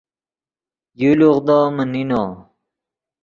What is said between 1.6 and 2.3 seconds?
من نینو